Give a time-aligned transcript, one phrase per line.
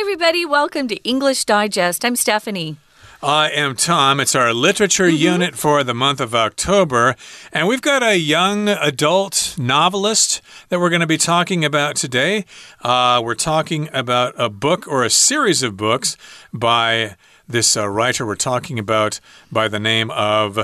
[0.00, 0.46] everybody.
[0.46, 2.06] Welcome to English Digest.
[2.06, 2.78] I'm Stephanie.
[3.22, 4.18] I am Tom.
[4.18, 5.34] It's our literature mm -hmm.
[5.34, 7.16] unit for the month of October.
[7.52, 12.44] And we've got a young adult novelist that we're going to be talking about today.
[12.82, 16.16] Uh, we're talking about a book or a series of books
[16.50, 17.16] by
[17.52, 19.20] this uh, writer we're talking about
[19.50, 20.58] by the name of.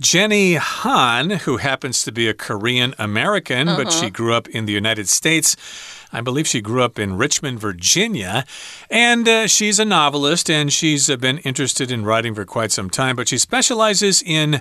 [0.00, 3.84] Jenny Han, who happens to be a Korean American, uh -huh.
[3.84, 4.16] but she uh-huh.
[4.16, 5.56] grew up in the United States.
[6.12, 8.44] I believe she grew up in Richmond, Virginia.
[8.90, 12.90] And uh, she's a novelist and she's uh, been interested in writing for quite some
[12.90, 14.60] time, but she specializes in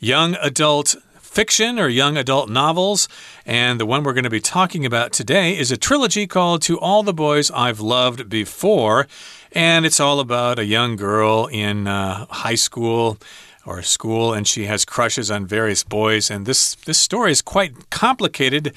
[0.00, 3.08] young adult fiction or young adult novels.
[3.44, 6.80] And the one we're going to be talking about today is a trilogy called To
[6.80, 9.06] All the Boys I've Loved Before.
[9.52, 13.18] And it's all about a young girl in uh, high school
[13.66, 17.90] or school and she has crushes on various boys and this this story is quite
[17.90, 18.72] complicated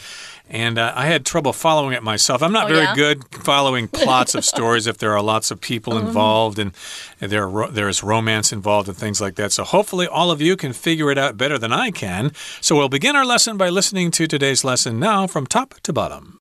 [0.49, 2.41] and uh, I had trouble following it myself.
[2.41, 2.95] I'm not oh, very yeah?
[2.95, 6.07] good following plots of stories if there are lots of people mm-hmm.
[6.07, 6.73] involved and
[7.20, 9.51] there there's romance involved and things like that.
[9.51, 12.31] So hopefully all of you can figure it out better than I can.
[12.62, 16.40] So we'll begin our lesson by listening to today's lesson now from top to bottom.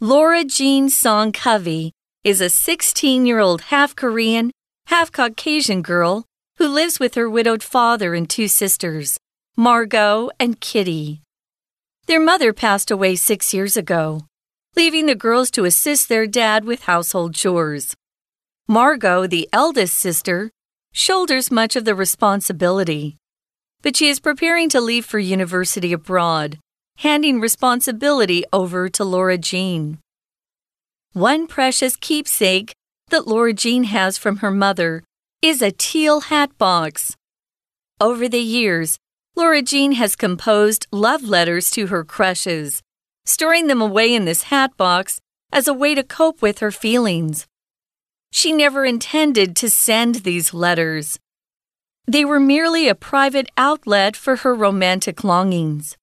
[0.00, 1.92] Laura Jean Song Covey
[2.24, 4.50] is a 16 year old half Korean,
[4.86, 6.24] half Caucasian girl
[6.56, 9.18] who lives with her widowed father and two sisters.
[9.56, 11.20] Margot, and Kitty.
[12.06, 14.22] Their mother passed away six years ago,
[14.76, 17.94] leaving the girls to assist their dad with household chores.
[18.66, 20.50] Margot, the eldest sister,
[20.92, 23.18] shoulders much of the responsibility,
[23.82, 26.58] but she is preparing to leave for university abroad,
[26.98, 29.98] handing responsibility over to Laura Jean.
[31.12, 32.74] One precious keepsake
[33.12, 35.04] that Laura Jean has from her mother
[35.42, 37.14] is a teal hat box.
[38.00, 38.98] Over the years,
[39.36, 42.82] Laura Jean has composed love letters to her crushes,
[43.26, 45.20] storing them away in this hat box
[45.52, 47.46] as a way to cope with her feelings.
[48.30, 51.18] She never intended to send these letters.
[52.06, 55.98] They were merely a private outlet for her romantic longings.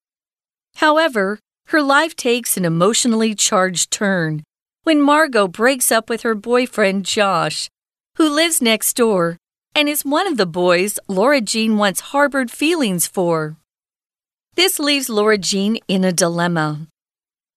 [0.75, 1.39] However,
[1.69, 4.44] her life takes an emotionally charged turn
[4.84, 7.69] when Margot breaks up with her boyfriend Josh,
[8.16, 9.38] who lives next door
[9.75, 13.57] and is one of the boys Laura Jean once harbored feelings for.
[14.56, 16.88] This leaves Laura Jean in a dilemma.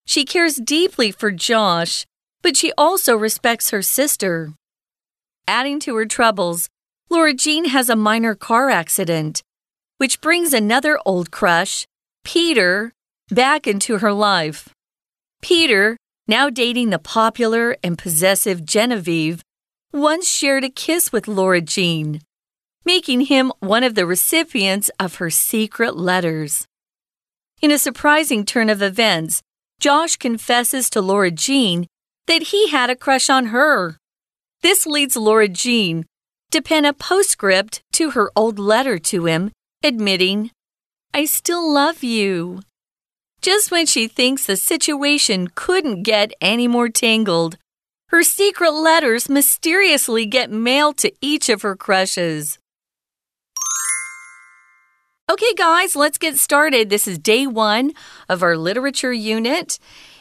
[0.06, 2.06] She cares deeply for Josh,
[2.42, 4.52] but she also respects her sister.
[5.48, 6.68] Adding to her troubles,
[7.08, 9.42] Laura Jean has a minor car accident,
[9.98, 11.86] which brings another old crush,
[12.24, 12.92] Peter,
[13.30, 14.68] back into her life.
[15.40, 15.96] Peter,
[16.26, 19.42] now dating the popular and possessive Genevieve,
[19.92, 22.20] once shared a kiss with Laura Jean,
[22.84, 26.66] making him one of the recipients of her secret letters.
[27.60, 29.42] In a surprising turn of events,
[29.78, 31.86] Josh confesses to Laura Jean
[32.26, 33.96] that he had a crush on her.
[34.62, 36.06] This leads Laura Jean
[36.52, 39.50] to pen a postscript to her old letter to him,
[39.82, 40.50] admitting,
[41.12, 42.60] I still love you.
[43.42, 47.58] Just when she thinks the situation couldn't get any more tangled,
[48.10, 52.60] her secret letters mysteriously get mailed to each of her crushes.
[55.28, 56.88] Okay, guys, let's get started.
[56.88, 57.94] This is day one
[58.28, 59.80] of our literature unit,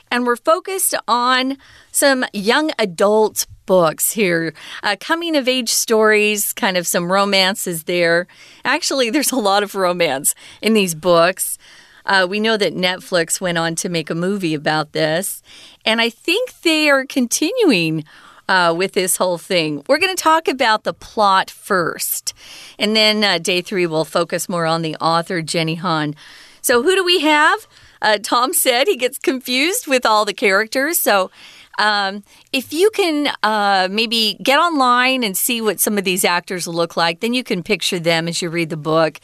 [0.09, 1.57] and we're focused on
[1.91, 4.53] some young adult books here.
[4.81, 8.25] Uh, coming of age stories, kind of some romances there.
[8.65, 11.59] Actually, there's a lot of romance in these books.
[12.05, 15.41] Uh, we know that Netflix went on to make a movie about this,
[15.85, 18.03] and I think they are continuing.
[18.49, 19.81] Uh, with this whole thing.
[19.87, 22.33] We're going to talk about the plot first,
[22.77, 26.15] and then uh, day three will focus more on the author, Jenny Han.
[26.61, 27.65] So, who do we have?
[28.01, 30.99] Uh, Tom said he gets confused with all the characters.
[30.99, 31.31] So,
[31.79, 36.67] um, if you can uh, maybe get online and see what some of these actors
[36.67, 39.19] look like, then you can picture them as you read the book.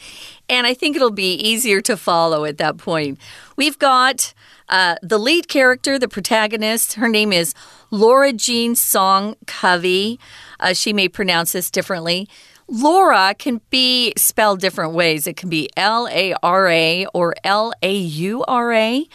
[0.50, 3.20] And I think it'll be easier to follow at that point.
[3.58, 4.34] We've got
[4.70, 6.94] uh, the lead character, the protagonist.
[6.94, 7.54] Her name is
[7.92, 10.20] Laura Jean Song Covey.
[10.60, 12.28] Uh, she may pronounce this differently.
[12.70, 15.26] Laura can be spelled different ways.
[15.26, 19.08] It can be L A R A or L A U R A.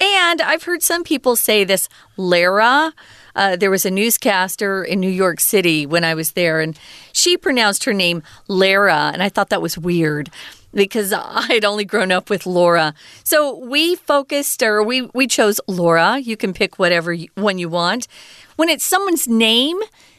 [0.00, 2.94] And I've heard some people say this Lara.
[3.36, 6.78] Uh, there was a newscaster in New York City when I was there, and
[7.12, 10.30] she pronounced her name Lara, and I thought that was weird
[10.72, 12.94] because I had only grown up with Laura.
[13.24, 16.18] So we focused, or we we chose Laura.
[16.18, 18.08] You can pick whatever one you want.
[18.56, 19.78] When it's someone's name,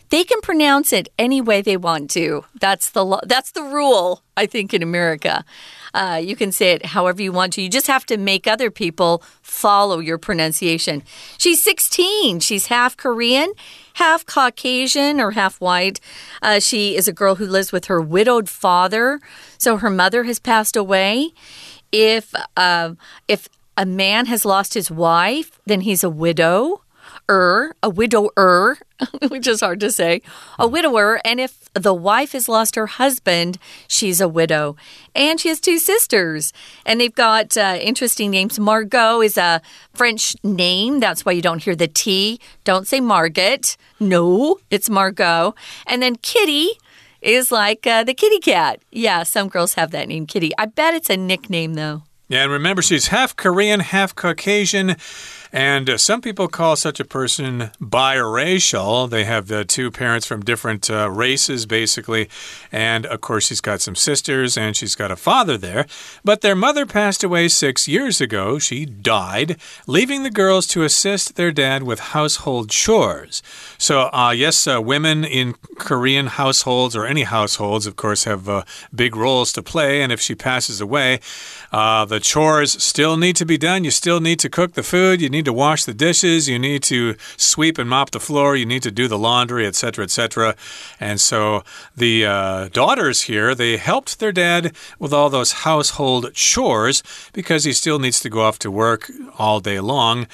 [0.10, 2.46] they can pronounce it any way they want to.
[2.60, 5.44] That's the that's the rule, I think, in America.
[5.94, 7.62] Uh, you can say it however you want to.
[7.62, 11.04] You just have to make other people follow your pronunciation.
[11.38, 12.40] She's 16.
[12.40, 13.54] She's half Korean,
[13.96, 16.00] half Caucasian, or half white.
[16.42, 19.20] Uh, she is a girl who lives with her widowed father.
[19.58, 21.32] So her mother has passed away.
[21.92, 22.94] If uh,
[23.28, 26.82] if a man has lost his wife, then he's a widow
[27.30, 28.78] er, a widower,
[29.30, 30.22] which is hard to say,
[30.60, 31.20] a widower.
[31.26, 33.58] And if the wife has lost her husband,
[33.88, 34.76] she's a widow.
[35.16, 36.54] And she has two sisters.
[36.86, 38.60] And they've got uh, interesting names.
[38.60, 39.62] Margot is a
[39.94, 41.00] French name.
[41.00, 42.40] That's why you don't hear the T.
[42.64, 43.76] Don't say Margot.
[44.00, 45.56] No, it's Margot.
[45.88, 46.72] And then Kitty
[47.22, 48.82] is like uh, the kitty cat.
[48.92, 50.52] Yeah, some girls have that name, Kitty.
[50.58, 52.04] I bet it's a nickname, though.
[52.28, 54.96] Yeah, and remember, she's half Korean, half Caucasian.
[55.54, 59.10] And uh, some people call such a person biracial.
[59.10, 62.30] They have uh, two parents from different uh, races, basically.
[62.72, 65.86] And of course, she's got some sisters and she's got a father there.
[66.24, 68.60] But their mother passed away six years ago.
[68.60, 69.58] She died,
[69.88, 73.44] leaving the girls to assist their dad with household chores.
[73.78, 78.64] So, uh, yes, uh, women in Korean households or any households, of course, have uh,
[78.96, 80.02] big roles to play.
[80.02, 81.20] And if she passes away,
[81.72, 83.84] the chores still need to be done.
[83.84, 85.22] You still need to cook the food.
[85.22, 88.56] You need need to wash the dishes, you need to sweep and mop the floor,
[88.56, 90.56] you need to do the laundry, etc., etc.
[91.00, 91.64] And so
[91.98, 97.02] the uh, daughters here, they helped their dad with all those household chores
[97.34, 99.10] because he still needs to go off to work
[99.40, 100.28] all day long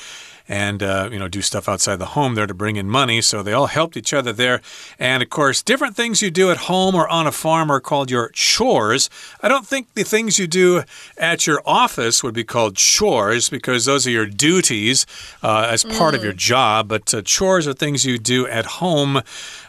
[0.47, 3.21] and uh, you know do stuff outside the home there to bring in money.
[3.21, 4.61] So they all helped each other there.
[4.99, 8.09] And of course, different things you do at home or on a farm are called
[8.09, 9.09] your chores.
[9.41, 10.83] I don't think the things you do
[11.17, 15.05] at your office would be called chores because those are your duties
[15.43, 16.17] uh, as part mm.
[16.17, 16.37] of your mm.
[16.37, 16.87] job.
[16.87, 19.21] But uh, chores are things you do at home.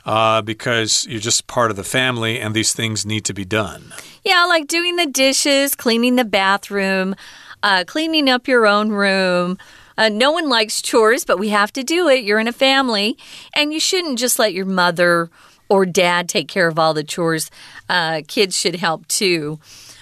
[0.06, 3.92] Uh, because you're just part of the family and these things need to be done.
[4.24, 7.14] Yeah, like doing the dishes, cleaning the bathroom,
[7.62, 9.58] uh, cleaning up your own room,
[9.98, 12.24] uh, no one likes chores, but we have to do it.
[12.24, 13.18] You're in a family,
[13.52, 15.28] and you shouldn't just let your mother
[15.68, 17.50] or dad take care of all the chores.
[17.90, 19.58] Uh, kids should help too.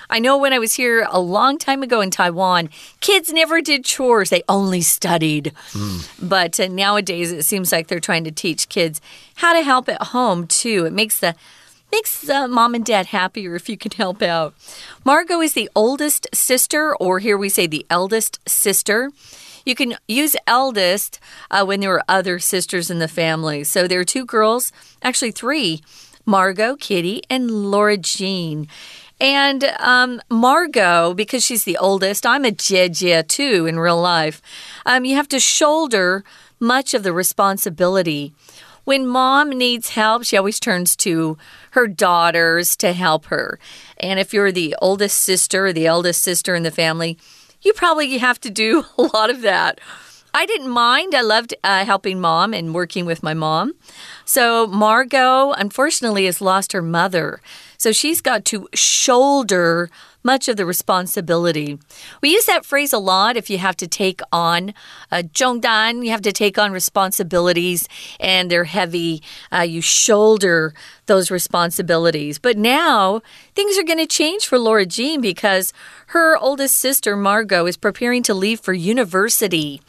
[0.08, 2.68] I know when I was here a long time ago in Taiwan,
[3.00, 5.52] kids never did chores, they only studied.
[5.72, 6.28] Mm.
[6.28, 9.00] But uh, nowadays, it seems like they're trying to teach kids
[9.36, 10.84] how to help at home, too.
[10.84, 11.34] It makes the
[11.90, 14.54] makes uh, mom and dad happier if you can help out.
[15.04, 19.10] Margot is the oldest sister, or here we say the eldest sister.
[19.66, 21.20] You can use eldest
[21.50, 23.64] uh, when there are other sisters in the family.
[23.64, 24.72] So there are two girls,
[25.02, 25.82] actually three
[26.24, 28.68] Margot, Kitty, and Laura Jean.
[29.20, 34.40] And um, Margot, because she's the oldest, I'm a Jie too in real life.
[34.84, 36.24] Um, you have to shoulder
[36.60, 38.34] much of the responsibility.
[38.84, 41.36] When mom needs help, she always turns to
[41.70, 43.58] her daughters to help her.
[43.96, 47.18] And if you're the oldest sister or the eldest sister in the family,
[47.66, 49.80] you probably have to do a lot of that.
[50.32, 51.14] I didn't mind.
[51.14, 53.72] I loved uh, helping mom and working with my mom.
[54.26, 57.40] So, Margot, unfortunately, has lost her mother.
[57.78, 59.90] So, she's got to shoulder
[60.26, 61.78] much of the responsibility.
[62.20, 64.74] We use that phrase a lot if you have to take on
[65.10, 67.88] uh, you have to take on responsibilities
[68.20, 69.22] and they're heavy.
[69.52, 70.74] Uh, you shoulder
[71.06, 72.38] those responsibilities.
[72.38, 73.22] But now
[73.54, 75.72] things are going to change for Laura Jean because
[76.08, 79.80] her oldest sister, Margot, is preparing to leave for university.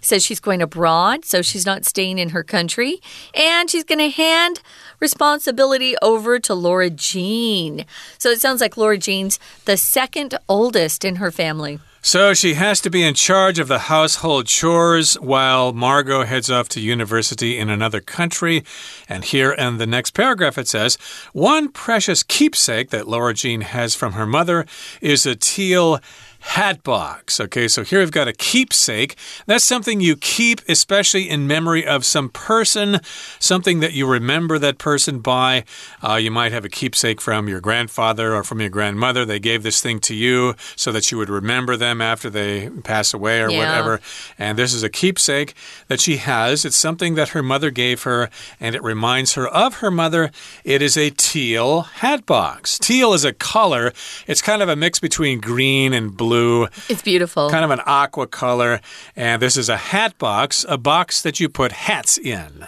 [0.00, 3.00] Says she's going abroad, so she's not staying in her country.
[3.34, 4.60] And she's going to hand
[5.00, 7.84] responsibility over to Laura Jean.
[8.18, 11.80] So it sounds like Laura Jean's the second oldest in her family.
[12.06, 16.68] So she has to be in charge of the household chores while Margot heads off
[16.68, 18.62] to university in another country.
[19.08, 20.98] And here in the next paragraph it says
[21.32, 24.66] One precious keepsake that Laura Jean has from her mother
[25.00, 25.98] is a teal
[26.46, 27.40] hat box.
[27.40, 29.16] Okay, so here we've got a keepsake.
[29.46, 33.00] That's something you keep, especially in memory of some person,
[33.40, 35.64] something that you remember that person by.
[36.02, 39.24] Uh, you might have a keepsake from your grandfather or from your grandmother.
[39.24, 43.12] They gave this thing to you so that you would remember them after they pass
[43.12, 43.58] away or yeah.
[43.58, 44.00] whatever.
[44.38, 45.52] And this is a keepsake
[45.88, 46.64] that she has.
[46.64, 50.30] It's something that her mother gave her, and it reminds her of her mother.
[50.64, 52.78] It is a teal hat box.
[52.78, 53.92] Teal is a color,
[54.28, 56.68] it's kind of a mix between green and blue blue.
[56.88, 57.50] It's beautiful.
[57.50, 58.80] Kind of an aqua color.
[59.14, 62.66] And this is a hat box, a box that you put hats in.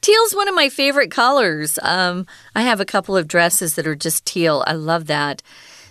[0.00, 1.78] Teal's one of my favorite colors.
[1.82, 4.64] Um, I have a couple of dresses that are just teal.
[4.66, 5.42] I love that.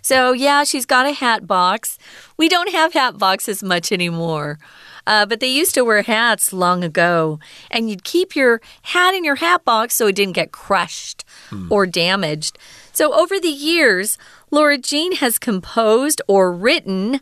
[0.01, 1.97] So, yeah, she's got a hat box
[2.37, 4.57] We don't have hat boxes much anymore.
[5.05, 7.39] Uh, but they used to wear hats long ago,
[7.71, 11.67] and you'd keep your hat in your hat box so it didn't get crushed hmm.
[11.71, 12.59] or damaged.
[12.91, 14.17] So, over the years,
[14.51, 17.19] Laura Jean has composed or written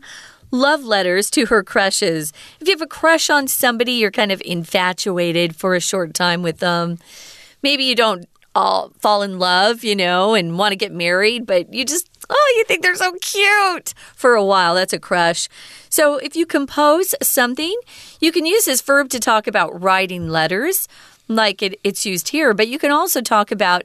[0.50, 2.32] love letters to her crushes.
[2.60, 6.42] If you have a crush on somebody, you're kind of infatuated for a short time
[6.42, 6.98] with them.
[7.62, 11.72] Maybe you don't all fall in love, you know, and want to get married, but
[11.72, 14.74] you just, oh, you think they're so cute for a while.
[14.74, 15.48] That's a crush.
[15.90, 17.78] So if you compose something,
[18.20, 20.88] you can use this verb to talk about writing letters,
[21.28, 23.84] like it, it's used here, but you can also talk about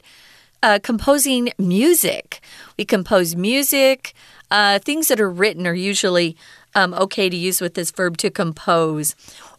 [0.63, 2.39] uh, composing music.
[2.77, 4.13] We compose music.
[4.49, 6.35] Uh, things that are written are usually
[6.73, 9.15] um, okay to use with this verb to compose.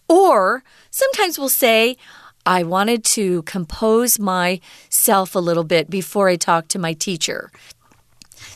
[0.08, 1.96] Or sometimes we'll say,
[2.46, 7.50] I wanted to compose myself a little bit before I talk to my teacher.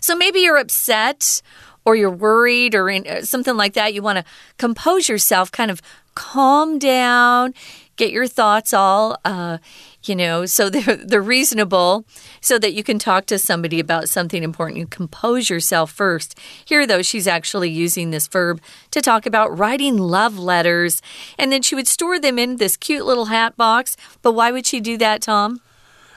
[0.00, 1.43] So maybe you're upset
[1.85, 3.95] or you're worried or in, uh, something like that.
[3.95, 4.25] You want to
[4.59, 5.81] compose yourself, kind of
[6.14, 7.55] calm down,
[7.97, 9.59] get your thoughts all uh,
[10.05, 12.05] you know, so they're, they're reasonable
[12.40, 14.78] so that you can talk to somebody about something important.
[14.78, 16.38] You compose yourself first.
[16.64, 21.02] Here, though, she's actually using this verb to talk about writing love letters.
[21.38, 23.97] And then she would store them in this cute little hat box.
[24.23, 25.61] But why would she do that, Tom?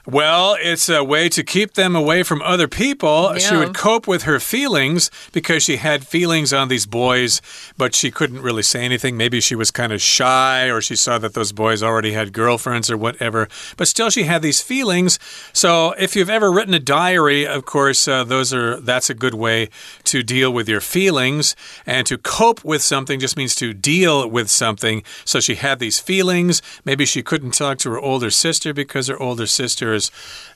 [0.06, 3.32] Well, it's a way to keep them away from other people.
[3.34, 3.38] Yeah.
[3.38, 7.42] She would cope with her feelings because she had feelings on these boys,
[7.78, 9.16] but she couldn't really say anything.
[9.16, 12.90] Maybe she was kind of shy or she saw that those boys already had girlfriends
[12.90, 13.48] or whatever.
[13.78, 15.20] But still, she had these feelings.
[15.54, 19.36] So, if you've ever written a diary, of course, uh, those are that's a good
[19.36, 19.70] way
[20.06, 21.56] to deal with your feelings.
[21.86, 25.04] And to cope with something just means to deal with something.
[25.26, 26.62] So, she had these feelings.
[26.86, 30.12] Maybe she couldn't talk to her older sister because her older sister is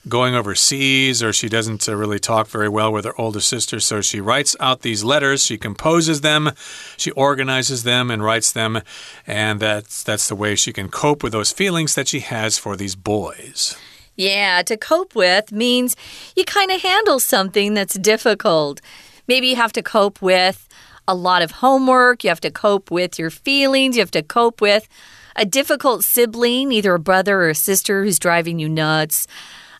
[0.08, 3.80] going overseas or she doesn't uh, really talk very well with her older sister.
[3.80, 6.50] So she writes out these letters, she composes them,
[6.96, 8.82] she organizes them and writes them.
[9.26, 12.76] And that's, that's the way she can cope with those feelings that she has for
[12.76, 13.76] these boys.
[14.16, 15.94] Yeah, to cope with means
[16.34, 18.80] you kind of handle something that's difficult.
[19.28, 20.68] Maybe you have to cope with
[21.08, 24.60] a lot of homework, you have to cope with your feelings, you have to cope
[24.60, 24.88] with
[25.36, 29.26] a difficult sibling, either a brother or a sister who's driving you nuts.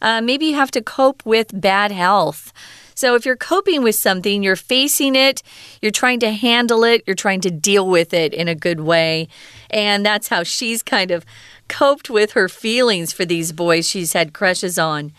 [0.01, 2.53] Uh, maybe you have to cope with bad health.
[2.95, 5.43] So, if you're coping with something, you're facing it,
[5.83, 9.29] you're trying to handle it, you're trying to deal with it in a good way.
[9.69, 11.27] And that's how she's kind of
[11.69, 15.13] coped with her feelings for these boys she's had crushes on.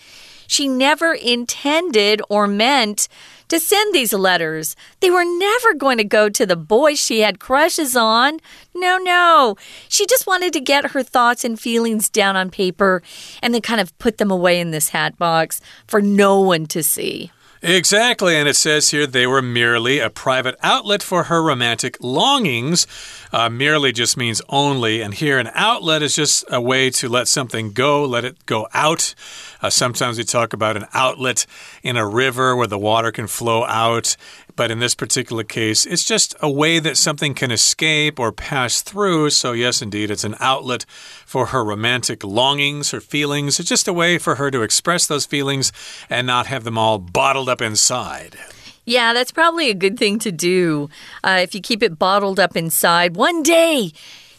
[0.48, 3.10] She never intended or meant
[3.50, 4.76] to send these letters.
[5.00, 8.40] They were never going to go to the boys she had crushes on.
[8.76, 9.56] No, no.
[9.90, 13.02] She just wanted to get her thoughts and feelings down on paper
[13.42, 16.84] and then kind of put them away in this hat box for no one to
[16.84, 17.32] see.
[17.62, 22.86] Exactly, and it says here they were merely a private outlet for her romantic longings.
[23.34, 27.28] Uh, merely just means only, and here an outlet is just a way to let
[27.28, 29.16] something go, let it go out.
[29.62, 31.46] Uh, sometimes we talk about an outlet
[31.84, 34.16] in a river where the water can flow out.
[34.56, 38.82] But in this particular case, it's just a way that something can escape or pass
[38.82, 39.30] through.
[39.30, 40.84] So, yes, indeed, it's an outlet
[41.26, 43.60] for her romantic longings, her feelings.
[43.60, 45.72] It's just a way for her to express those feelings
[46.10, 48.36] and not have them all bottled up inside.
[48.84, 50.90] Yeah, that's probably a good thing to do.
[51.24, 53.92] Uh, if you keep it bottled up inside, one day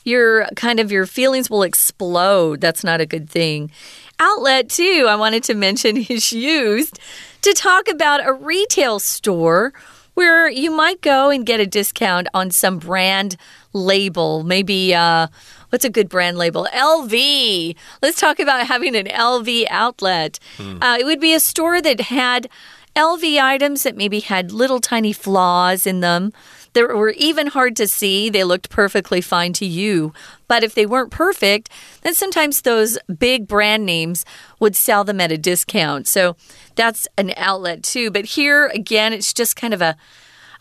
[0.05, 2.61] your kind of your feelings will explode.
[2.61, 3.71] That's not a good thing
[4.19, 6.99] outlet, too, I wanted to mention is used
[7.43, 9.73] to talk about a retail store
[10.15, 13.37] where you might go and get a discount on some brand
[13.73, 14.43] label.
[14.43, 15.29] Maybe, uh,
[15.71, 16.67] what's a good brand label?
[16.75, 17.77] LV.
[18.03, 20.41] Let's talk about having an LV outlet.
[20.57, 20.83] Hmm.
[20.83, 22.49] Uh, it would be a store that had
[22.97, 26.33] LV items that maybe had little tiny flaws in them
[26.73, 28.29] that were even hard to see.
[28.29, 30.13] They looked perfectly fine to you.
[30.47, 31.69] But if they weren't perfect,
[32.03, 34.25] then sometimes those big brand names
[34.61, 36.07] would sell them at a discount.
[36.07, 36.37] So
[36.75, 38.11] that's an outlet too.
[38.11, 39.97] But here again, it's just kind of a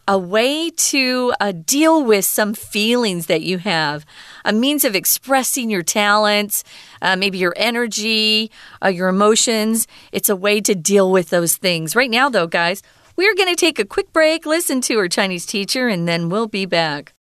[0.08, 4.06] a way to uh, deal with some feelings that you have,
[4.46, 6.64] a means of expressing your talents,
[7.02, 8.50] uh, maybe your energy,
[8.82, 9.86] uh, your emotions.
[10.14, 11.94] It's a way to deal with those things.
[11.94, 12.82] Right now, though, guys,
[13.17, 16.47] we're going to take a quick break, listen to our Chinese teacher, and then we'll
[16.47, 17.13] be back.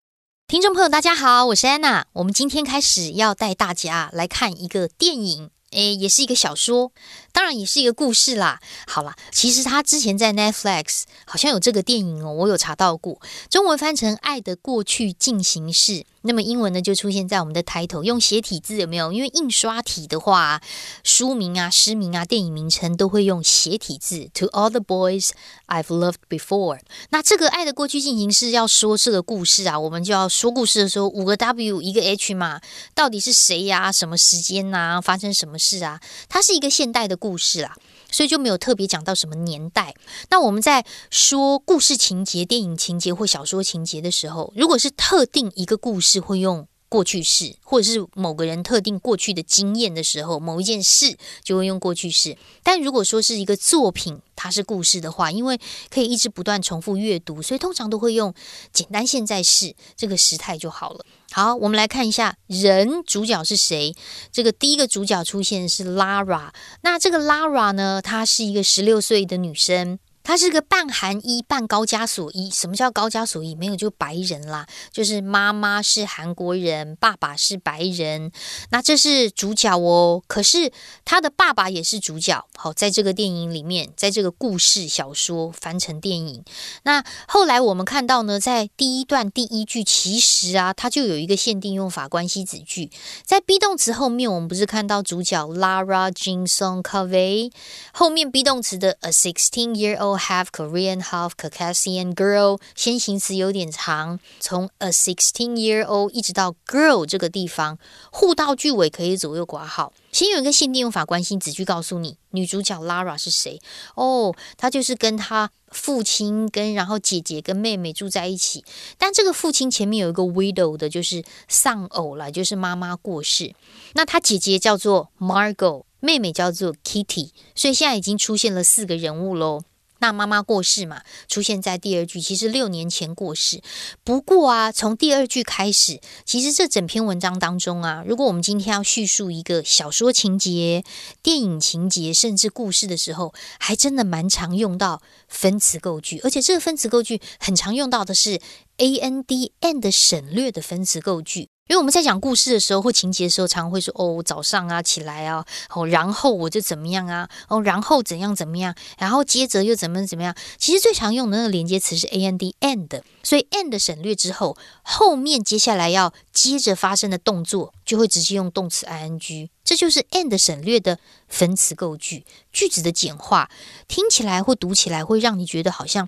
[0.48, 2.06] 听众朋友，大家好，我是安娜。
[2.12, 6.92] 我们今天开始要带大家来看一个电影，诶，也是一个小说，
[7.37, 8.59] 当然也是一个故事啦。
[8.87, 15.91] 好啦，其实他之前在 Netflix 好像有这个电影哦，我有查到过，中文翻成《爱的过去进行式》。
[16.23, 19.13] 那么英文呢就出现在我们的抬头，用斜体字有没有？
[19.13, 20.59] 因为印刷体的话，
[21.03, 24.29] 书名啊、诗名啊、电影名称都会用斜体字。
[24.33, 25.29] To all the boys
[25.67, 26.79] I've loved before。
[27.11, 32.59] 那这个爱的过去进行式要说这个故事啊，我们就要说故事的时候，五个 W 一个 H 嘛，
[32.95, 33.91] 到底是谁呀？
[33.91, 34.99] 什么时间呐？
[34.99, 36.01] 发生什么事啊？
[36.27, 37.75] 它是一个现代的故故事啦。
[38.09, 39.93] 所以就没有特别讲到什么年代。
[40.29, 52.37] 那我们在说故事情节、电影情节或小说情节的时候，如果是特定一个故事，会用过去式，或者是某个人特定过去的经验的时候，某一件事就会用过去式。
[52.63, 58.33] 但如果说是一个作品，它是故事的话，因为可以一直不断重复阅读，所以通常都会用
[58.71, 61.05] 简单现在式这个时态就好了。
[61.31, 63.93] 好，我们来看一下人主角是谁。
[64.31, 66.51] 这个第一个主角出现是 Lara，
[66.81, 69.99] 那这个 Lara 呢，她是一个十六岁的女生。
[70.27, 72.49] 他是个半韩裔半高加索裔。
[72.49, 73.55] 什么叫高加索裔？
[73.55, 78.29] 没有就白人啦，就是妈妈是韩国人，爸爸是白人。
[78.69, 80.21] 那这是主角哦。
[80.27, 80.73] 可是
[81.05, 82.45] 他的爸爸也是主角。
[82.57, 86.43] 好，在这个电影里面，在这个故事小说翻成电影。
[86.83, 92.91] 那后来我们看到呢，在第一段第一句，其实啊，它就有一个限定用法关系子句，
[93.23, 97.49] 在 be 动词后面，我们不是看到主角 Lara Jin Song Kavei
[97.93, 100.16] 后面 be 动词的 a sixteen year old。
[100.17, 107.77] Half Korean, half Caucasian girl，先行词有点长，从 a sixteen year old 一直到 girl 这个地方，
[108.11, 109.93] 互到句尾可以左右挂号。
[110.11, 113.59] 先有一个限定用法关心子句告诉你，女主角 Lara 是谁？
[113.95, 118.65] 哦，她就是跟她父亲、跟然后姐姐跟妹妹住在一起。
[118.97, 123.53] 但这个父亲前面有一个 widow 的，就是丧偶了，就是妈妈过世。
[123.93, 129.61] 那她姐姐叫做 Margot，妹妹叫做 Kitty，所以现在已经出现了四个人物喽。
[129.99, 133.61] 那妈妈过世嘛，出现在第二句，其实六年前过世。
[134.03, 140.83] 不过啊，从第二句开始，其实这整篇文章当中啊，如果我们今天要叙述一个小说情节、
[141.21, 148.39] 电影情节，甚至故事的时候，还真的蛮常用到分词构句，而且这个分词构句很常用到的是
[148.77, 151.49] a n d and 省略的分词构句。
[151.67, 160.33] 因为我们在讲故事的时候或情节的时候，常常会说哦，早上啊起来啊，哦，然后我就怎么样啊，哦，然后怎样怎么样，然后接着又怎么怎么样。
[160.57, 173.49] 其实最常用的那个连接词是 a n d and，所以 and 省略之后，后面接下来要接着发生的动作就会直接用动词 i n g，这就是 and 省略的分词构句，句子的简化，
[173.89, 176.07] 听起来或读起来会让你觉得好像。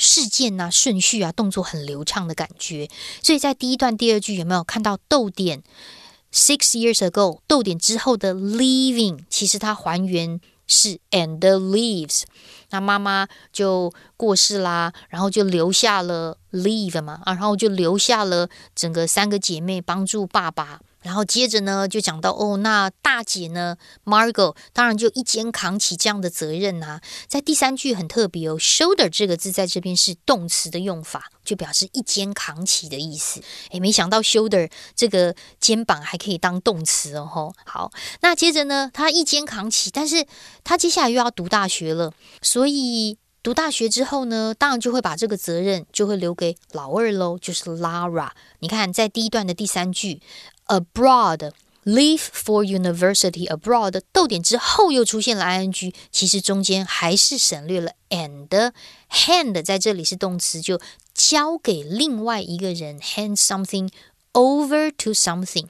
[0.00, 2.88] 事件呐，顺序啊，动作很流畅的感觉。
[3.22, 5.62] 所以在第一段第二句有没有看到逗点
[6.32, 12.22] ？Six years ago，逗点之后的 leaving，其实它还原是 and leaves。
[12.70, 20.80] 那妈妈就过世啦，然后就留下了 leave 嘛，然后就留下了整个三个姐妹帮助爸爸。
[21.02, 27.00] 然后接着呢，就讲到哦，那大姐呢，Margot 当然就一肩扛起这样的责任呐。
[27.26, 33.40] 在第三句很特别哦，shoulder 这个字在这边是动词的用法，就表示一肩扛起的意思。
[33.70, 37.24] 诶，没想到 shoulder 这个肩膀还可以当动词哦。
[37.26, 40.26] 吼，好，那接着呢，他一肩扛起，但是
[40.62, 48.30] 他接下来又要读大学了，所以读大学之后呢，当然就会把这个责任就会留给老二喽，就是 Lara。
[48.58, 50.20] 你看，在第一段的第三句。
[50.70, 51.50] Abroad,
[51.82, 53.48] leave for university.
[53.48, 58.72] Abroad，逗点之后又出现了 ing，其实中间还是省略了 and。
[59.10, 60.80] Hand 在这里是动词，就
[61.12, 63.90] 交给另外一个人，hand something
[64.32, 65.66] over to something。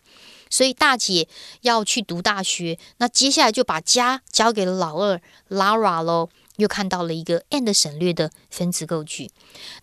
[0.51, 1.27] 所以大姐
[1.63, 6.29] 要去读大学，那接下来就把家交给了老二 Lara 喽。
[6.57, 9.31] 又看到了一个 and 省略的分词构句。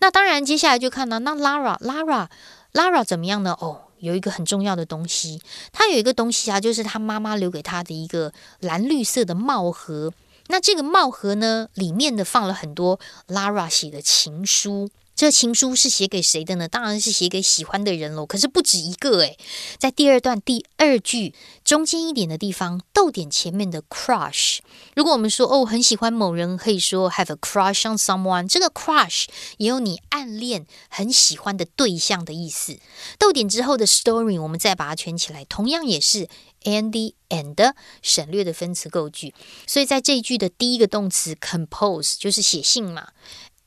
[0.00, 3.56] 那当然，接下来就看到那 Lara，Lara，Lara 怎么样呢？
[3.60, 3.87] 哦。
[4.00, 5.40] 有一个很重要的东西，
[5.72, 10.12] 他有一个东西啊，就是他妈妈留给他的一个蓝绿色的帽盒。
[10.48, 14.88] 那这个帽盒呢，里面的放了很多拉拉写的情书。
[15.18, 16.68] 这情书是写给谁的呢？
[16.68, 18.24] 当然是写给喜欢的人喽。
[18.24, 19.36] 可是不止一个诶，
[19.76, 24.58] 在第二段第二句中间一点的地方，逗点前面的 crush。
[24.94, 28.46] 如果我们说哦很喜欢某人，可以说 have a crush on someone。
[28.46, 29.24] 这个 crush
[29.56, 32.78] 也有你暗恋、很喜欢的对象的意思。
[33.18, 36.28] 逗点之后的 story，我们再把它圈起来，同样也是
[36.62, 39.34] andy and 省略的分词构句。
[39.66, 43.08] 所以在这一句的第一个动词 compose 就是写信嘛。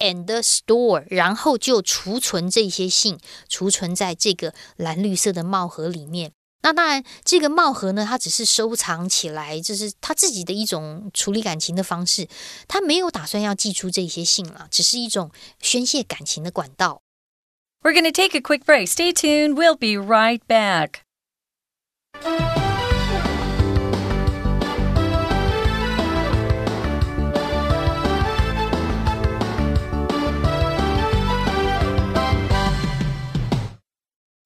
[0.01, 3.19] and store，然后就储存这些信，
[3.49, 6.33] 储存在这个蓝绿色的帽盒里面。
[6.63, 12.27] 那当然，这个帽盒呢，它只是收藏起来，这是他自己的一种处理感情的方式。
[12.67, 17.03] 他没有打算要寄出这些信了，只是一种宣泄感情的管道。
[17.83, 18.89] We're going to take a quick break.
[18.89, 19.55] Stay tuned.
[19.55, 21.03] We'll be right back.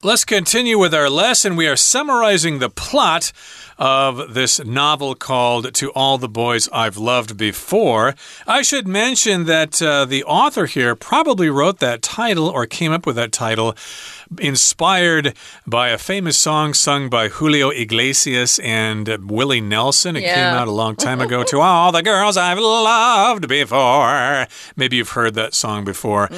[0.06, 1.56] Let's continue with our lesson.
[1.56, 3.32] We are summarizing the plot
[3.80, 8.14] of this novel called To All the Boys I've Loved Before.
[8.46, 13.08] I should mention that uh, the author here probably wrote that title or came up
[13.08, 13.76] with that title
[14.40, 15.36] inspired
[15.68, 20.16] by a famous song sung by Julio Iglesias and Willie Nelson.
[20.16, 20.36] It Yeah.
[20.36, 21.44] came out a long time ago.
[21.44, 24.48] to all the girls I've loved before.
[24.76, 26.30] Maybe you've heard that song before.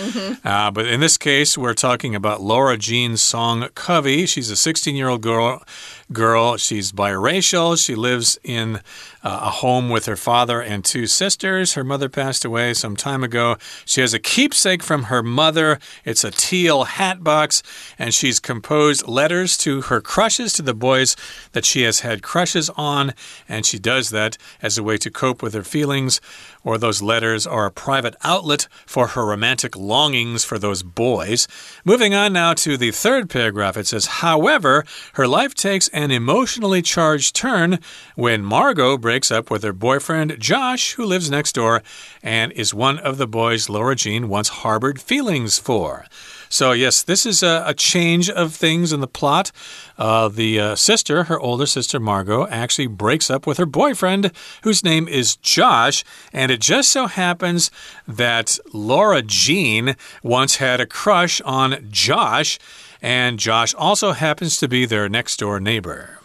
[0.44, 4.26] Uh, but in this case, we're talking about Laura Jean's song Covey.
[4.26, 5.64] She's a 16 year old girl.
[6.12, 7.78] Girl, she's biracial.
[7.84, 8.80] She lives in
[9.28, 11.74] uh, a home with her father and two sisters.
[11.74, 13.58] Her mother passed away some time ago.
[13.84, 15.80] She has a keepsake from her mother.
[16.06, 17.62] It's a teal hat box,
[18.00, 21.18] and she's composed letters to her crushes, to the boys
[21.52, 23.13] that she has had crushes on,
[23.50, 26.22] and she does that as a way to cope with her feelings.
[26.68, 31.48] Or those letters are a private outlet for her romantic longings for those boys.
[31.86, 36.82] Moving on now to the third paragraph, it says, However, her life takes an emotionally
[36.82, 37.80] charged turn
[38.16, 41.84] when Margot breaks up with her boyfriend Josh, who lives next door
[42.22, 46.06] and is one of the boys Laura Jean once harbored feelings for.
[46.50, 49.52] So, yes, this is a, a change of things in the plot.
[49.98, 54.32] Uh, the uh, sister, her older sister Margot, actually breaks up with her boyfriend,
[54.64, 56.04] whose name is Josh.
[56.32, 57.72] And it just so happens
[58.08, 62.60] that Laura Jean once had a crush on Josh,
[63.02, 66.20] and Josh also happens to be their next door neighbor.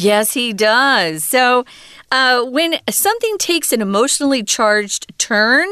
[0.00, 1.24] Yes, he does.
[1.24, 1.66] So,
[2.10, 5.68] uh, when something takes an emotionally charged turn,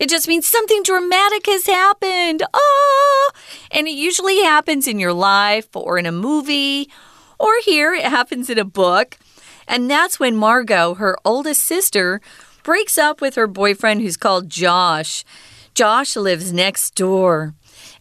[0.00, 2.42] it just means something dramatic has happened.
[2.54, 3.30] Oh,
[3.70, 6.88] and it usually happens in your life or in a movie,
[7.38, 9.18] or here it happens in a book.
[9.68, 12.22] And that's when Margot, her oldest sister,
[12.62, 15.22] breaks up with her boyfriend who's called Josh.
[15.74, 17.52] Josh lives next door.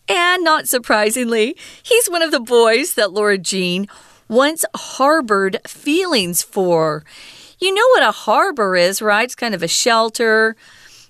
[0.08, 3.88] And not surprisingly, he's one of the boys that Laura Jean
[4.28, 7.04] once harbored feelings for.
[7.60, 9.24] You know what a harbor is, right?
[9.24, 10.56] It's kind of a shelter,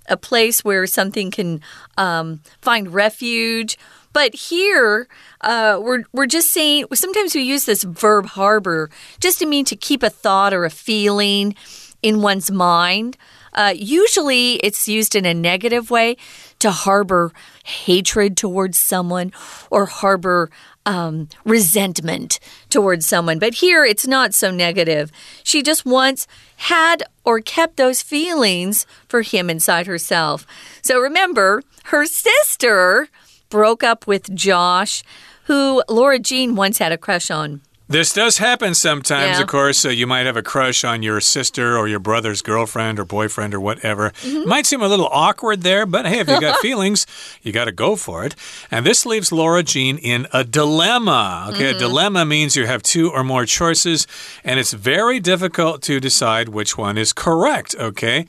[0.07, 1.61] a place where something can
[1.97, 3.77] um, find refuge.
[4.13, 5.07] But here,
[5.41, 9.75] uh, we're, we're just saying, sometimes we use this verb harbor just to mean to
[9.75, 11.55] keep a thought or a feeling
[12.01, 13.17] in one's mind.
[13.55, 16.17] Uh, usually, it's used in a negative way
[16.59, 17.31] to harbor
[17.63, 19.31] hatred towards someone
[19.71, 20.51] or harbor
[20.85, 22.39] um, resentment
[22.69, 23.39] towards someone.
[23.39, 25.11] But here, it's not so negative.
[25.43, 30.45] She just once had or kept those feelings for him inside herself.
[30.81, 33.09] So remember, her sister
[33.49, 35.03] broke up with Josh,
[35.45, 37.61] who Laura Jean once had a crush on.
[37.87, 39.41] This does happen sometimes, Yeah.
[39.41, 39.85] of course.
[39.85, 43.53] Uh, you might have a crush on your sister or your brother's girlfriend or boyfriend
[43.53, 44.09] or whatever.
[44.23, 44.49] Mm-hmm.
[44.49, 47.05] Might seem a little awkward there, but hey, if you got feelings,
[47.43, 48.35] you got to go for it.
[48.71, 51.47] And this leaves Laura Jean in a dilemma.
[51.49, 51.75] Okay, Mm-hmm.
[51.75, 54.07] a dilemma means you have two or more choices,
[54.43, 57.75] and it's very difficult to decide which one is correct.
[57.79, 58.25] Okay.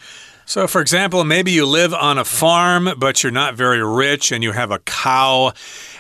[0.49, 4.45] So, for example, maybe you live on a farm, but you're not very rich and
[4.45, 5.53] you have a cow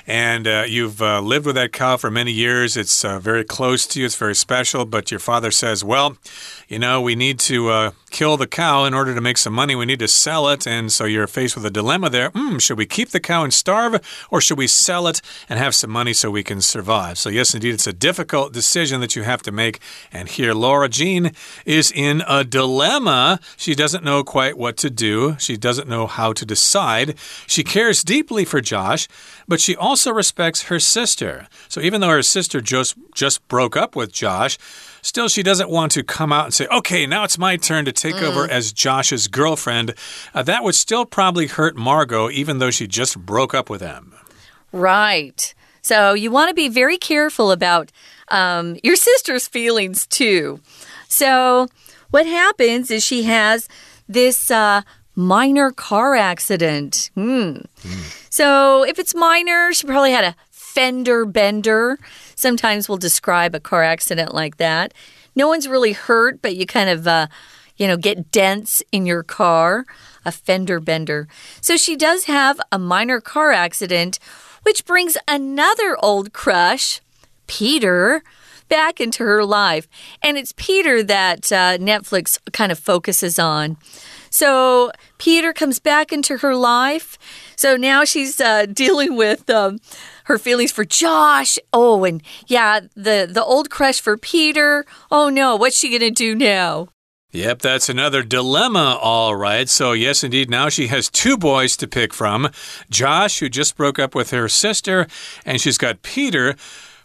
[0.07, 2.77] and uh, you've uh, lived with that cow for many years.
[2.77, 6.16] It's uh, very close to you, it's very special, but your father says, Well,
[6.69, 9.75] you know, we need to uh, kill the cow in order to make some money.
[9.75, 10.66] We need to sell it.
[10.66, 12.31] And so you're faced with a dilemma there.
[12.31, 15.75] Hmm, should we keep the cow and starve, or should we sell it and have
[15.75, 17.19] some money so we can survive?
[17.19, 19.81] So, yes, indeed, it's a difficult decision that you have to make.
[20.12, 21.33] And here, Laura Jean
[21.64, 23.40] is in a dilemma.
[23.57, 27.16] She doesn't know quite what to do, she doesn't know how to decide.
[27.47, 29.09] She cares deeply for Josh,
[29.49, 31.49] but she also respects her sister.
[31.69, 34.59] So, even though her sister just, just broke up with Josh,
[35.07, 37.93] Still, she doesn't want to come out and say, okay, now it's my turn to
[37.93, 39.95] take over as Josh's girlfriend.
[40.35, 44.17] Uh, that would still probably hurt Margot, even though she just broke up with him.
[44.73, 45.55] Right.
[45.81, 47.93] So you want to be very careful about
[48.33, 50.61] um, your sister's feelings too.
[51.07, 51.69] So
[52.11, 53.69] what happens is she has
[54.09, 54.83] this uh,
[55.17, 57.11] minor car accident.
[57.15, 57.61] Hmm.
[58.31, 61.99] So if it's minor, she probably had a fender bender.
[62.35, 64.93] Sometimes we'll describe a car accident like that.
[65.35, 67.29] No one's really hurt, but you kind of, uh,
[67.77, 69.87] you know, get dents in your car,
[70.25, 71.29] a fender bender.
[71.63, 74.19] So she does have a minor car accident,
[74.65, 77.01] which brings another old crush,
[77.47, 78.23] Peter,
[78.69, 79.89] back into her life.
[80.23, 83.77] And it's Peter that uh, Netflix kind of focuses on.
[84.37, 87.16] So Peter comes back into her life.
[87.57, 89.79] So now she's uh, dealing with um,
[90.25, 91.59] her feelings for Josh.
[91.72, 94.85] Oh, and yeah, the the old crush for Peter.
[95.11, 96.88] Oh no, what's she gonna do now?
[97.33, 99.68] Yep, that's another dilemma, all right.
[99.68, 102.51] So, yes, indeed, now she has two boys to pick from
[102.88, 105.07] Josh, who just broke up with her sister,
[105.44, 106.57] and she's got Peter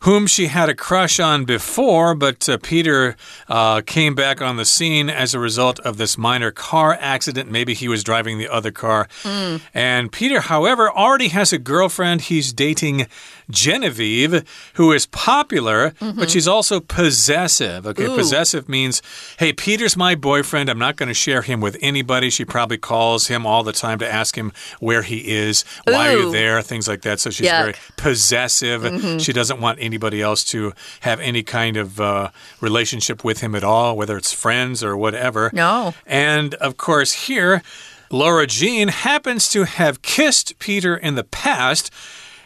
[0.01, 3.15] whom she had a crush on before, but uh, Peter
[3.47, 7.51] uh, came back on the scene as a result of this minor car accident.
[7.51, 9.07] Maybe he was driving the other car.
[9.23, 9.61] Mm.
[9.73, 12.21] And Peter, however, already has a girlfriend.
[12.21, 13.07] He's dating
[13.51, 14.43] Genevieve,
[14.75, 15.99] who is popular, mm -hmm.
[15.99, 16.27] but mm-hmm.
[16.27, 17.89] she's also possessive.
[17.89, 18.15] Okay, Ooh.
[18.15, 19.01] possessive means,
[19.37, 20.69] hey, Peter's my boyfriend.
[20.69, 22.29] I'm not going to share him with anybody.
[22.29, 26.17] She probably calls him all the time to ask him where he is, why are
[26.17, 27.19] you there, things like that.
[27.19, 27.61] So she's Yuck.
[27.61, 28.89] very possessive.
[28.89, 29.19] Mm -hmm.
[29.19, 32.27] She doesn't want anybody else to have any kind of uh,
[32.61, 35.49] relationship with him at all, whether it's friends or whatever.
[35.53, 35.93] No.
[36.05, 37.61] And of course, here,
[38.11, 41.91] Laura Jean happens to have kissed Peter in the past.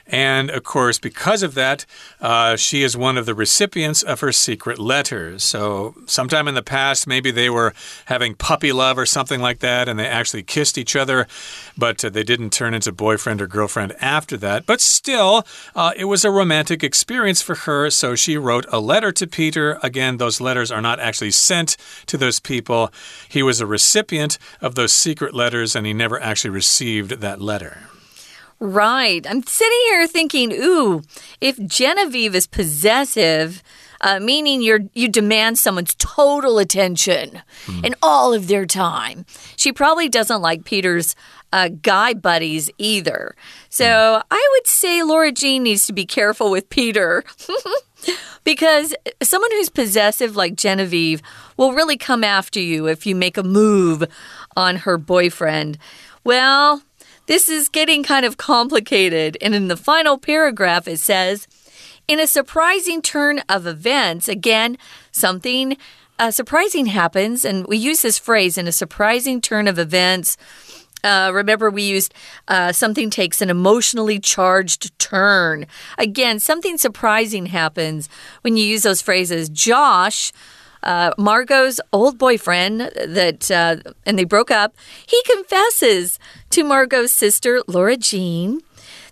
[0.08, 1.86] And of course, because of that,
[2.22, 5.44] uh, she is one of the recipients of her secret letters.
[5.44, 7.74] So, sometime in the past, maybe they were
[8.06, 11.28] having puppy love or something like that, and they actually kissed each other,
[11.76, 14.68] but uh, they didn't turn into boyfriend or girlfriend after that.
[14.68, 19.12] But still, uh, it was a romantic experience for her, so she wrote a letter
[19.14, 19.80] to Peter.
[19.82, 22.92] Again, those letters are not actually sent to those people.
[23.28, 27.90] He was a recipient of those secret letters, and he never actually received that letter.
[28.60, 29.26] Right.
[29.30, 31.02] I'm sitting here thinking, ooh,
[31.42, 33.62] if Genevieve is possessive,
[34.02, 37.86] uh, meaning you you demand someone's total attention mm.
[37.86, 39.26] and all of their time.
[39.56, 41.16] She probably doesn't like Peter's
[41.52, 43.36] uh, guy buddies either.
[43.70, 44.24] So mm.
[44.30, 47.24] I would say Laura Jean needs to be careful with Peter.
[48.44, 51.22] because someone who's possessive like Genevieve
[51.58, 54.04] will really come after you if you make a move
[54.56, 55.78] on her boyfriend.
[56.24, 56.84] Well,
[57.28, 59.38] this is getting kind of complicated.
[59.42, 61.48] And in the final paragraph, it says,
[62.08, 64.78] in a surprising turn of events, again,
[65.12, 65.78] something
[66.20, 67.44] uh, surprising happens.
[67.44, 70.38] And we use this phrase in a surprising turn of events.
[71.04, 72.14] Uh, remember, we used
[72.48, 75.66] uh, something takes an emotionally charged turn.
[75.98, 78.10] Again, something surprising happens
[78.42, 79.50] when you use those phrases.
[79.50, 80.32] Josh
[80.86, 84.76] uh, Margot's old boyfriend that uh, and they broke up.
[85.08, 86.20] He confesses
[86.56, 88.62] to Margot's sister Laura Jean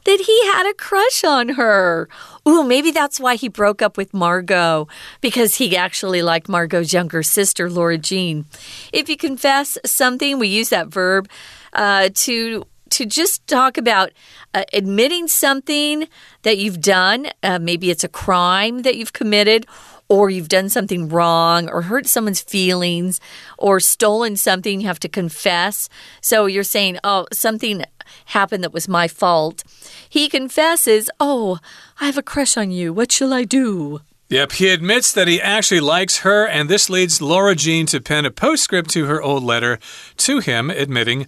[0.06, 2.08] that he had a crush on her.
[2.48, 4.88] Ooh, maybe that's why he broke up with Margot,
[5.20, 8.46] because he actually liked Margot's younger sister, Laura Jean.
[8.94, 11.30] If you confess something, we use that verb
[11.74, 14.12] uh, to to just talk about
[14.54, 16.08] uh, admitting something
[16.44, 17.28] that you've done.
[17.42, 19.66] Uh, maybe it's a crime that you've committed,
[20.14, 23.20] or you've done something wrong or hurt someone's feelings
[23.58, 25.90] or stolen something, you have to confess.
[26.22, 27.84] So you're saying, oh, something
[28.26, 29.64] happened that was my fault.
[30.08, 31.58] He confesses, oh,
[32.00, 32.94] I have a crush on you.
[32.94, 34.02] What shall I do?
[34.30, 38.24] Yep, he admits that he actually likes her, and this leads Laura Jean to pen
[38.24, 39.80] a postscript to her old letter
[40.18, 41.26] to him, admitting,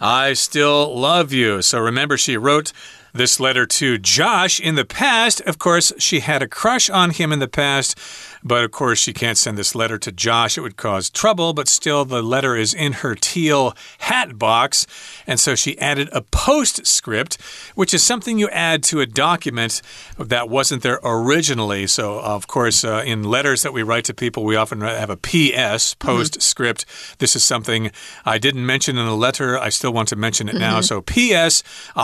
[0.00, 1.62] I still love you.
[1.62, 2.72] So remember, she wrote
[3.14, 4.60] this letter to Josh.
[4.60, 7.96] In the past, of course, she had a crush on him in the past.
[8.44, 10.58] But of course, she can't send this letter to Josh.
[10.58, 14.86] It would cause trouble, but still, the letter is in her teal hat box.
[15.26, 17.40] And so she added a postscript,
[17.74, 19.80] which is something you add to a document
[20.18, 21.86] that wasn't there originally.
[21.86, 25.16] So, of course, uh, in letters that we write to people, we often have a
[25.16, 26.06] PS, mm-hmm.
[26.06, 26.84] postscript.
[26.84, 27.16] Mm -hmm.
[27.18, 27.90] This is something
[28.26, 29.58] I didn't mention in the letter.
[29.66, 30.70] I still want to mention it mm -hmm.
[30.70, 30.80] now.
[30.80, 30.92] Mm-hmm.
[30.92, 31.62] So, PS,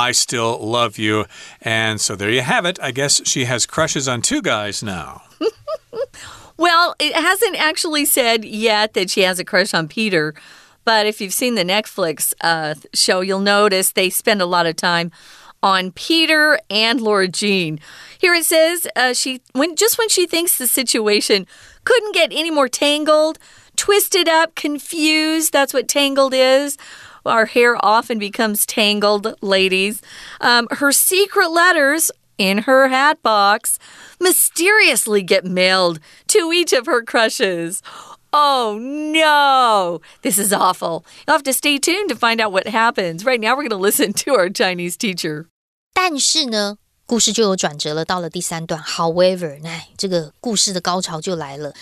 [0.09, 1.26] I still love you.
[1.61, 2.79] And so there you have it.
[2.83, 5.30] I guess she has crushes on two guys now.
[6.61, 10.35] Well, it hasn't actually said yet that she has a crush on Peter.
[10.85, 14.77] But if you've seen the Netflix uh, show, you'll notice they spend a lot of
[14.77, 15.11] time
[15.62, 17.81] on Peter and Laura Jean.
[18.18, 21.46] Here it says uh, she when just when she thinks the situation
[21.85, 23.38] couldn't get any more tangled,
[23.77, 25.55] twisted up, confused.
[25.55, 26.77] That's what tangled is.
[27.25, 30.03] Our hair often becomes tangled, ladies.
[30.42, 33.80] Um, her secret letters in her hat box
[34.20, 37.82] mysteriously get mailed to each of her crushes.
[38.34, 41.06] Oh no, this is awful.
[41.26, 43.24] You'll have to stay tuned to find out what happens.
[43.24, 45.46] Right now, we're going to listen to our Chinese teacher.
[45.94, 48.04] 但是呢，故事就有转折了。
[48.04, 51.74] 到了第三段，However，哎，这个故事的高潮就来了。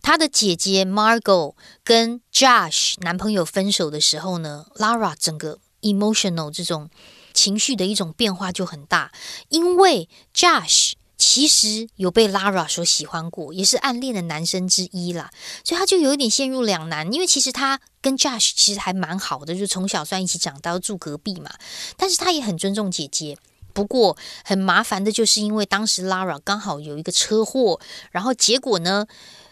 [0.00, 6.88] 她的姐姐 Margot 跟 Josh 男朋友分手的时候呢，Lara 整个 emotional 这种
[7.33, 9.11] 情绪的一种变化就很大，
[9.49, 15.31] 因为 Josh 其实有被 Lara 所喜欢过，也是暗恋的男生之一啦，
[15.63, 17.11] 所以他就有一点陷入两难。
[17.13, 21.51] 因为其实他跟 Josh 其实还蛮好的，就从小算一起长大，住隔壁嘛。
[21.97, 23.37] 但是他也很尊重姐姐，
[23.73, 27.79] 不过很麻烦的就是因为当时 Lara 刚好有一个车祸，
[28.11, 29.07] 然后结果呢？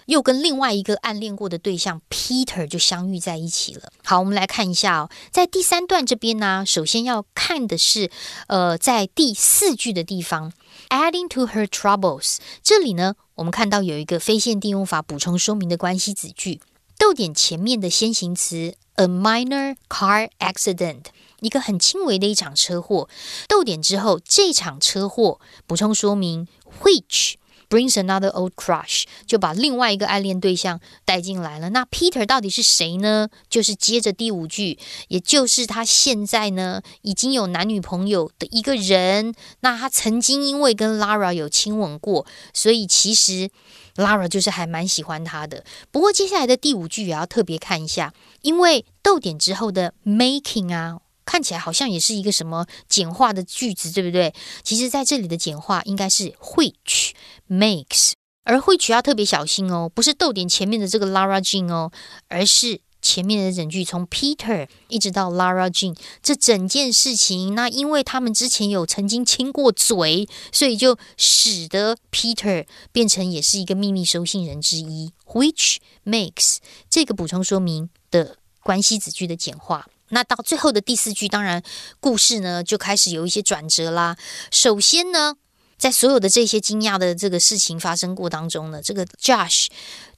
[0.05, 3.91] 又跟另外一个暗恋过的对象 Peter 就相遇在一起了。
[4.03, 8.09] 好，我们来看一下哦，在第三段这边呢，首先要看的是，
[8.47, 10.51] 呃，在第四句的地方
[10.89, 16.61] ，adding to her troubles，这里呢，我们看到有一个非限定用法补充说明的关系子句，
[16.97, 21.05] 逗点前面的先行词 a minor car accident，
[21.39, 23.07] 一个很轻微的一场车祸，
[23.47, 26.47] 逗点之后这场车祸补充说明
[26.81, 27.35] which。
[27.71, 31.69] Brings another old crush，就把另外一个暗恋对象带进来了。
[31.69, 33.29] 那 Peter 到底是谁呢？
[33.49, 39.33] 就是接着第五句，也就是他现在呢已经有男女朋友的一个人。
[39.61, 43.49] 那他曾经因为跟 Lara 有亲吻过，所以其实
[43.95, 45.63] Lara 就是还蛮喜欢他的。
[45.91, 50.99] 不过接下来的第五句也要特别看一下，因为逗点之后的 making 啊。
[51.25, 54.33] 看起来好像也是一个什么简化的句子，对不对？
[54.63, 57.11] 其实在这里的简化应该是 which
[57.49, 61.91] makes，而 which 要特别小心哦，不是逗点前面的这个 Lara Jean 哦，
[62.27, 67.55] 而是前面的整句从 Peter 一直到 Lara Jean 这整件事情。
[67.55, 75.13] 那因为他们之前有曾经亲过嘴，所以就使得 Peter 变成也是一个秘密收信人之一。
[75.25, 76.57] which makes
[76.89, 79.87] 这个补充说明的关系子句的简化。
[80.11, 81.61] 那到最后的第四句，当然
[81.99, 84.15] 故事呢就开始有一些转折啦。
[84.51, 85.35] 首先呢，
[85.77, 89.67] 在所有的这些惊讶的这个事情发生过当中呢，这个 Josh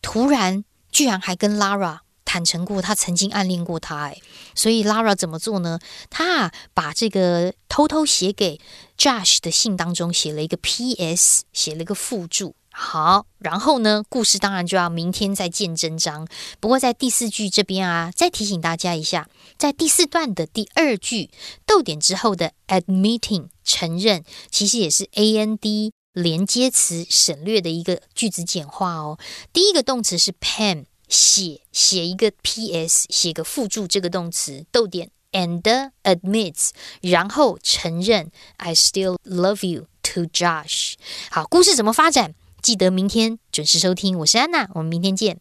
[0.01, 4.05] 突然居然还跟 Lara 坦诚过，他曾经暗恋过他。
[4.05, 4.17] 哎，
[4.55, 5.79] 所以 Lara 怎么做呢？
[6.09, 8.59] 他把这个偷偷写给
[8.97, 12.55] Josh 的信当中写了一个 P.S，写了一个附注。
[12.75, 14.03] 好，然后呢？
[14.09, 16.27] 故事当然就要明天再见真章。
[16.59, 21.29] 不过在第四句这边啊，再提醒大家一下，在第四段的第二句
[21.67, 29.19] 逗点之后的 admitting 承认，其实也是 a n d 连接词省略的一个句子简化哦。
[29.53, 40.95] 第一个动词是 pen 写，写一个 p s，写个附注这个动词逗点 and admits，然后承认 I still love you to Josh。
[41.29, 42.33] 好，故事怎么发展？
[42.63, 45.37] 记得明天准时收听，我是安娜，我们明天见。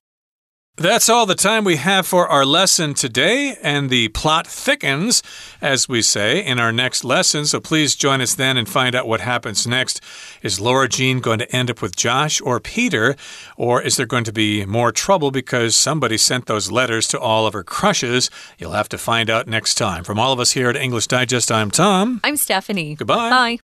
[0.74, 5.20] That's all the time we have for our lesson today, and the plot thickens,
[5.60, 7.44] as we say, in our next lesson.
[7.44, 10.00] So please join us then and find out what happens next.
[10.42, 13.14] Is Lara Jean going to end up with Josh or Peter,
[13.58, 17.46] or is there going to be more trouble because somebody sent those letters to all
[17.46, 18.30] of her crushes?
[18.56, 20.04] You'll have to find out next time.
[20.04, 22.20] From all of us here at English Digest, I'm Tom.
[22.24, 22.94] I'm Stephanie.
[22.96, 23.28] Goodbye.
[23.28, 23.71] Bye.